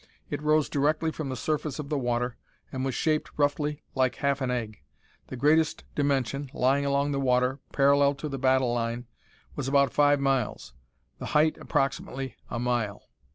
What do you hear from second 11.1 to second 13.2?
the height approximately a mile.